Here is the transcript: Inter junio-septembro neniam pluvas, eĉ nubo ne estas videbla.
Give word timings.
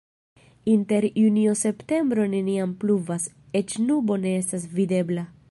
Inter 0.75 1.05
junio-septembro 1.23 2.25
neniam 2.33 2.73
pluvas, 2.85 3.29
eĉ 3.61 3.77
nubo 3.87 4.19
ne 4.25 4.35
estas 4.41 4.69
videbla. 4.81 5.33